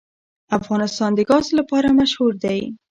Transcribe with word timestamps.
افغانستان 0.59 1.11
د 1.15 1.19
ګاز 1.29 1.47
لپاره 1.59 1.89
مشهور 1.99 2.33
دی. 2.43 2.59